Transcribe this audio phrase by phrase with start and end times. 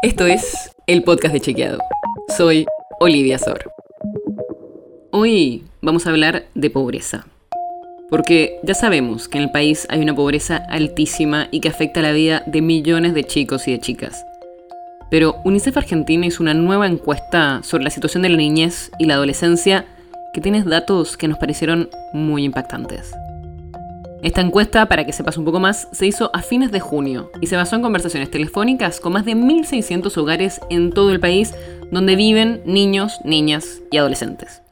[0.00, 1.80] Esto es el podcast de Chequeado.
[2.36, 2.66] Soy
[3.00, 3.72] Olivia Sor.
[5.10, 7.26] Hoy vamos a hablar de pobreza.
[8.08, 12.12] Porque ya sabemos que en el país hay una pobreza altísima y que afecta la
[12.12, 14.24] vida de millones de chicos y de chicas.
[15.10, 19.14] Pero UNICEF Argentina hizo una nueva encuesta sobre la situación de la niñez y la
[19.14, 19.84] adolescencia
[20.32, 23.12] que tiene datos que nos parecieron muy impactantes.
[24.22, 27.46] Esta encuesta, para que sepas un poco más, se hizo a fines de junio y
[27.46, 31.54] se basó en conversaciones telefónicas con más de 1.600 hogares en todo el país
[31.92, 34.62] donde viven niños, niñas y adolescentes.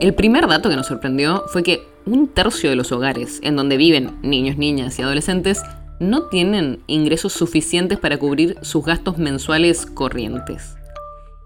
[0.00, 3.76] El primer dato que nos sorprendió fue que un tercio de los hogares en donde
[3.76, 5.62] viven niños, niñas y adolescentes
[5.98, 10.76] no tienen ingresos suficientes para cubrir sus gastos mensuales corrientes.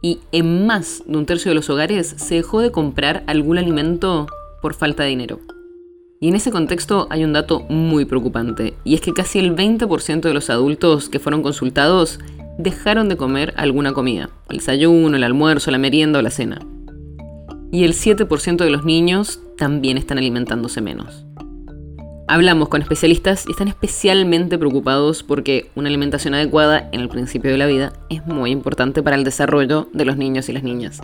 [0.03, 4.27] Y en más de un tercio de los hogares se dejó de comprar algún alimento
[4.61, 5.41] por falta de dinero.
[6.21, 10.21] Y en ese contexto hay un dato muy preocupante, y es que casi el 20%
[10.21, 12.19] de los adultos que fueron consultados
[12.59, 16.59] dejaron de comer alguna comida, el desayuno, el almuerzo, la merienda o la cena.
[17.71, 21.25] Y el 7% de los niños también están alimentándose menos.
[22.27, 27.59] Hablamos con especialistas y están especialmente preocupados porque una alimentación adecuada en el principio de
[27.59, 31.01] la vida es muy importante para el desarrollo de los niños y las niñas.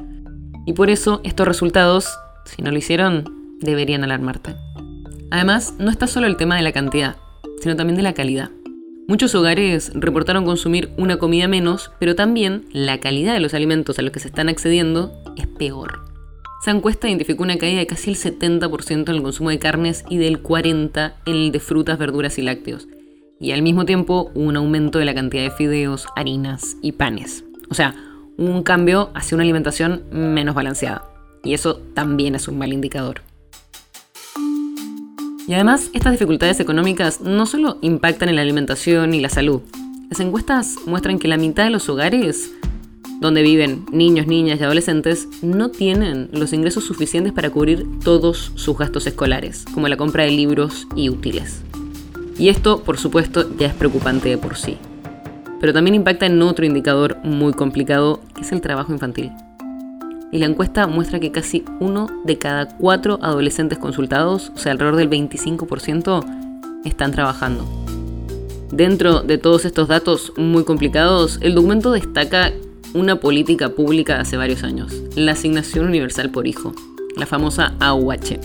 [0.67, 4.57] Y por eso estos resultados, si no lo hicieron, deberían alarmarte.
[5.35, 7.17] Además, no está solo el tema de la cantidad,
[7.61, 8.51] sino también de la calidad.
[9.09, 14.03] Muchos hogares reportaron consumir una comida menos, pero también la calidad de los alimentos a
[14.03, 16.03] los que se están accediendo es peor.
[16.63, 20.19] Esa encuesta identificó una caída de casi el 70% en el consumo de carnes y
[20.19, 22.87] del 40% en el de frutas, verduras y lácteos.
[23.41, 27.43] Y al mismo tiempo un aumento de la cantidad de fideos, harinas y panes.
[27.71, 27.97] O sea,
[28.39, 31.03] un cambio hacia una alimentación menos balanceada.
[31.43, 33.23] Y eso también es un mal indicador.
[35.47, 39.61] Y además, estas dificultades económicas no solo impactan en la alimentación y la salud.
[40.09, 42.51] Las encuestas muestran que la mitad de los hogares
[43.21, 48.77] donde viven niños, niñas y adolescentes no tienen los ingresos suficientes para cubrir todos sus
[48.77, 51.63] gastos escolares, como la compra de libros y útiles.
[52.39, 54.77] Y esto, por supuesto, ya es preocupante de por sí.
[55.61, 59.31] Pero también impacta en otro indicador muy complicado, que es el trabajo infantil
[60.35, 64.97] y la encuesta muestra que casi uno de cada cuatro adolescentes consultados, o sea, alrededor
[64.97, 67.65] del 25%, están trabajando.
[68.73, 72.53] Dentro de todos estos datos muy complicados, el documento destaca
[72.95, 76.75] una política pública hace varios años, la asignación universal por hijo,
[77.17, 78.41] la famosa AUH.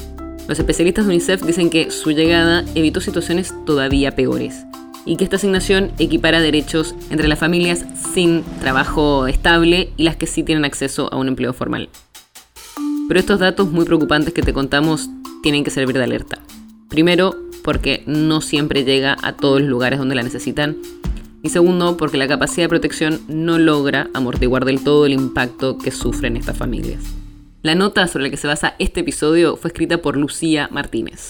[0.47, 4.63] Los especialistas de UNICEF dicen que su llegada evitó situaciones todavía peores
[5.05, 10.27] y que esta asignación equipara derechos entre las familias sin trabajo estable y las que
[10.27, 11.89] sí tienen acceso a un empleo formal.
[13.07, 15.09] Pero estos datos muy preocupantes que te contamos
[15.41, 16.39] tienen que servir de alerta.
[16.89, 20.77] Primero, porque no siempre llega a todos los lugares donde la necesitan.
[21.41, 25.91] Y segundo, porque la capacidad de protección no logra amortiguar del todo el impacto que
[25.91, 27.01] sufren estas familias.
[27.61, 31.29] La nota sobre la que se basa este episodio fue escrita por Lucía Martínez.